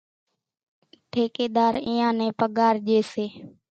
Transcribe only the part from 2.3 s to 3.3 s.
پڳار ڄيَ سي۔